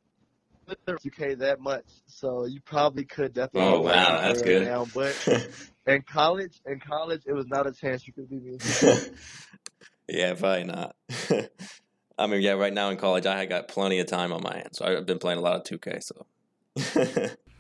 [0.68, 3.70] haven't played 2K that much, so you probably could definitely.
[3.70, 4.68] Oh wow, that's good.
[4.68, 5.16] Now, but
[5.86, 8.60] in college, in college, it was not a chance you could beat me.
[10.10, 10.96] yeah, probably not.
[12.20, 14.78] I mean, yeah, right now in college, I got plenty of time on my hands,
[14.80, 16.00] so I've been playing a lot of two K.
[16.00, 16.26] So.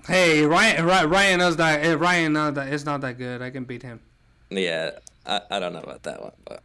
[0.07, 1.83] Hey, Ryan, Ry- Ryan knows that.
[1.83, 3.41] eh, Ryan knows that it's not that good.
[3.41, 3.99] I can beat him.
[4.49, 4.91] Yeah,
[5.25, 6.63] I, I don't know about that one, but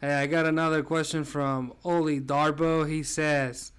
[0.00, 2.86] Hey, I got another question from Oli Darbo.
[2.86, 3.72] He says,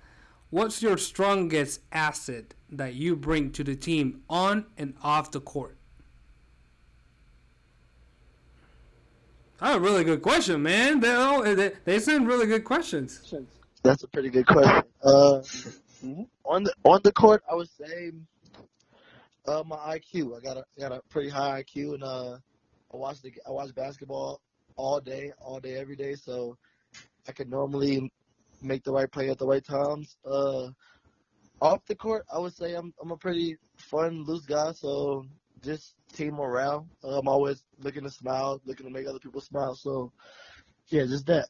[0.50, 5.78] "What's your strongest asset that you bring to the team on and off the court?"
[9.60, 11.00] That's a really good question, man.
[11.00, 13.34] They all, they, they send really good questions.
[13.84, 14.84] That's a pretty good question.
[15.04, 15.42] Uh,
[16.44, 18.12] on the on the court, I would say
[19.48, 20.38] uh, my IQ.
[20.38, 22.38] I got a got a pretty high IQ, and uh,
[22.94, 24.42] I watch the I watch basketball
[24.76, 26.16] all day, all day, every day.
[26.16, 26.58] So
[27.28, 28.12] I can normally
[28.62, 30.18] make the right play at the right times.
[30.26, 30.70] Uh,
[31.62, 34.72] off the court, I would say I'm I'm a pretty fun, loose guy.
[34.72, 35.26] So
[35.64, 36.88] just team morale.
[37.04, 39.76] Uh, I'm always looking to smile, looking to make other people smile.
[39.76, 40.12] So
[40.88, 41.48] yeah, just that.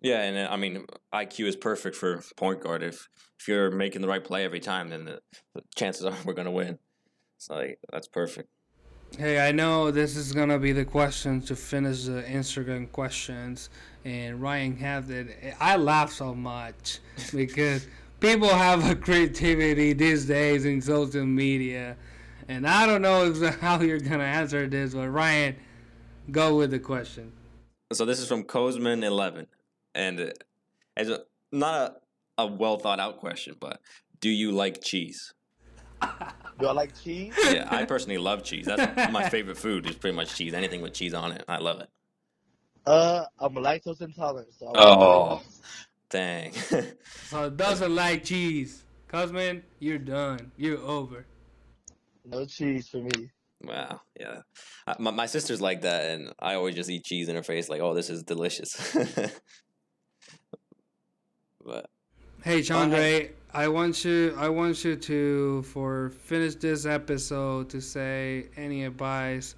[0.00, 2.82] Yeah, and uh, I mean, IQ is perfect for point guard.
[2.82, 3.08] If
[3.40, 5.20] if you're making the right play every time, then the,
[5.54, 6.78] the chances are we're gonna win.
[7.38, 8.48] So like, that's perfect.
[9.18, 13.70] Hey, I know this is gonna be the question to finish the Instagram questions,
[14.04, 15.54] and Ryan had it.
[15.58, 16.98] I laugh so much
[17.34, 17.86] because
[18.20, 21.96] people have a creativity these days in social media,
[22.48, 25.56] and I don't know how you're gonna answer this, but Ryan,
[26.30, 27.32] go with the question.
[27.94, 29.46] So this is from Kozman Eleven,
[29.94, 30.30] and uh,
[30.94, 31.10] it's
[31.50, 31.74] not
[32.36, 33.80] a, a well thought out question, but
[34.20, 35.32] do you like cheese?
[36.58, 37.34] Do I like cheese?
[37.52, 38.66] Yeah, I personally love cheese.
[38.66, 39.86] That's my favorite food.
[39.86, 40.54] Is pretty much cheese.
[40.54, 41.88] Anything with cheese on it, I love it.
[42.86, 44.48] Uh, I'm lactose intolerant.
[44.58, 45.42] So I Oh,
[46.08, 46.52] Dang.
[47.28, 50.52] So doesn't like cheese, Cosman, you're done.
[50.56, 51.26] You're over.
[52.24, 53.30] no cheese for me.
[53.64, 54.00] wow.
[54.18, 54.40] Yeah.
[54.86, 57.68] Uh, My my sister's like that, and I always just eat cheese in her face,
[57.68, 58.94] like, "Oh, this is delicious."
[61.64, 61.90] but
[62.44, 68.48] Hey Shawndre, I want you I want you to for finish this episode to say
[68.54, 69.54] any advice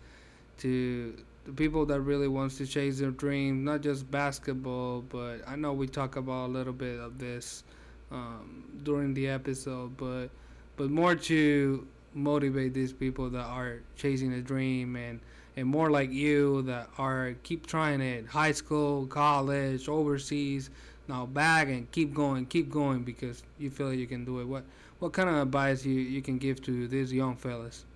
[0.59, 5.57] to the people that really wants to chase their dream, not just basketball, but I
[5.57, 7.65] know we talk about a little bit of this
[8.13, 10.29] um, during the episode, but
[10.77, 11.85] but more to
[12.15, 15.19] motivate these people that are chasing a dream and
[15.57, 20.71] and more like you that are keep trying it high school college overseas
[21.09, 24.65] now back and keep going keep going because you feel you can do it what
[25.01, 27.87] what kind of advice you you can give to these young fellas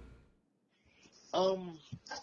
[1.34, 1.78] Um,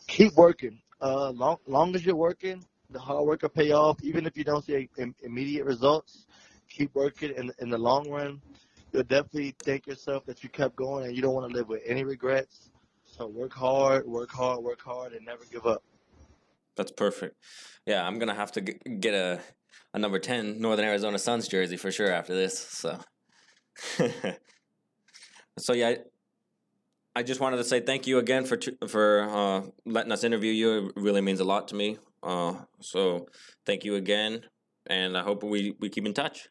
[0.07, 0.81] keep working.
[1.01, 3.97] Uh, long long as you're working, the hard work will pay off.
[4.03, 6.27] Even if you don't see im- immediate results,
[6.69, 7.31] keep working.
[7.35, 8.41] In in the long run,
[8.91, 11.81] you'll definitely thank yourself that you kept going, and you don't want to live with
[11.85, 12.71] any regrets.
[13.05, 15.83] So work hard, work hard, work hard, and never give up.
[16.75, 17.35] That's perfect.
[17.85, 19.41] Yeah, I'm gonna have to g- get a
[19.93, 22.59] a number ten Northern Arizona Suns jersey for sure after this.
[22.59, 22.99] So,
[25.57, 25.97] so yeah, I,
[27.15, 30.87] I just wanted to say thank you again for for uh, letting us interview you.
[30.87, 31.97] It really means a lot to me.
[32.21, 33.27] Uh, so
[33.65, 34.41] thank you again,
[34.87, 36.49] and I hope we we keep in touch.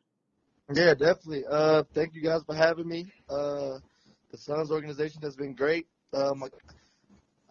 [0.74, 1.44] Yeah, definitely.
[1.50, 3.10] Uh, thank you guys for having me.
[3.28, 3.78] Uh,
[4.30, 5.86] the Suns organization has been great.
[6.12, 6.44] Um,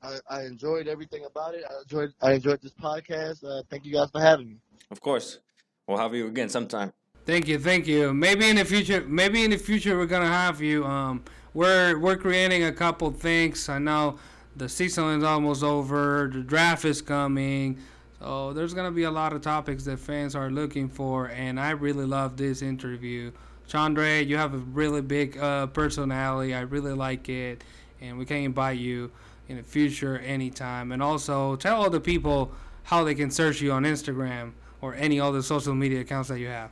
[0.04, 1.64] I, I enjoyed everything about it.
[1.70, 3.44] I enjoyed I enjoyed this podcast.
[3.44, 4.58] Uh, thank you guys for having me.
[4.92, 5.40] Of course,
[5.88, 6.94] we'll have you again sometime.
[7.26, 8.14] Thank you, thank you.
[8.14, 10.86] Maybe in the future, maybe in the future we're gonna have you.
[10.86, 11.24] Um,
[11.54, 13.68] we're we're creating a couple things.
[13.68, 14.20] I know
[14.56, 16.30] the season is almost over.
[16.32, 17.80] The draft is coming.
[18.20, 21.72] So there's gonna be a lot of topics that fans are looking for, and I
[21.72, 23.32] really love this interview.
[23.70, 26.56] Shawndre, you have a really big uh, personality.
[26.56, 27.64] I really like it,
[28.00, 29.12] and we can invite you
[29.50, 30.94] in the future anytime.
[30.94, 32.52] And also tell all the people
[32.84, 36.48] how they can search you on Instagram or any other social media accounts that you
[36.48, 36.72] have.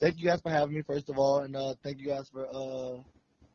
[0.00, 2.46] Thank you guys for having me, first of all, and uh, thank you guys for
[2.52, 3.00] uh,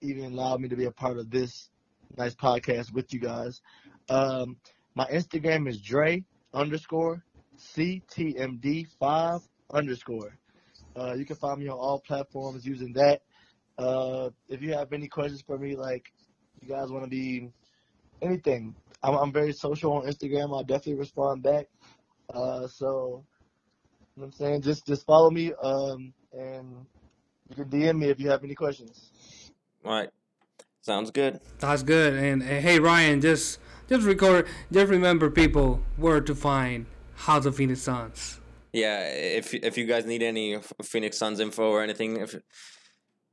[0.02, 1.70] even allowing me to be a part of this
[2.18, 3.62] nice podcast with you guys.
[4.10, 4.58] Um,
[4.96, 6.24] my Instagram is Dre
[6.54, 7.24] underscore
[7.58, 10.38] CTMD five underscore.
[10.96, 13.22] Uh, you can find me on all platforms using that.
[13.78, 16.12] Uh, if you have any questions for me, like
[16.62, 17.50] you guys want to be
[18.22, 20.56] anything, I'm, I'm very social on Instagram.
[20.56, 21.68] I'll definitely respond back.
[22.34, 23.24] Uh, so,
[24.20, 26.86] know what I'm saying, just just follow me, um, and
[27.50, 29.12] you can DM me if you have any questions.
[29.86, 30.10] All right,
[30.82, 31.40] sounds good.
[31.60, 32.14] That's good.
[32.14, 34.48] And, and hey, Ryan, just just record.
[34.72, 38.40] Just remember, people, where to find House of Phoenix Suns.
[38.74, 42.36] Yeah, if if you guys need any Phoenix Suns info or anything, if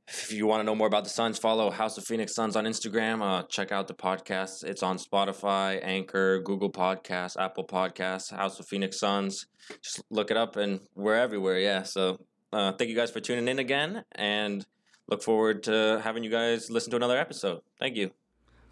[0.07, 2.63] if you want to know more about the Suns, follow House of Phoenix Suns on
[2.65, 3.21] Instagram.
[3.21, 4.63] Uh, check out the podcast.
[4.63, 9.47] It's on Spotify, Anchor, Google Podcasts, Apple Podcasts, House of Phoenix Suns.
[9.81, 11.59] Just look it up, and we're everywhere.
[11.59, 11.83] Yeah.
[11.83, 12.19] So
[12.53, 14.65] uh, thank you guys for tuning in again, and
[15.09, 17.61] look forward to having you guys listen to another episode.
[17.79, 18.11] Thank you.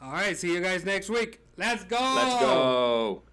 [0.01, 1.41] All right, see you guys next week.
[1.57, 1.99] Let's go.
[1.99, 3.23] Let's go.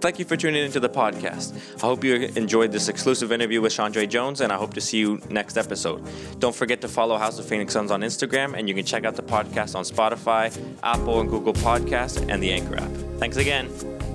[0.00, 1.56] Thank you for tuning into the podcast.
[1.78, 4.98] I hope you enjoyed this exclusive interview with Shawndre Jones, and I hope to see
[4.98, 6.06] you next episode.
[6.38, 9.16] Don't forget to follow House of Phoenix Suns on Instagram, and you can check out
[9.16, 12.90] the podcast on Spotify, Apple, and Google Podcasts, and the Anchor app.
[13.18, 14.07] Thanks again.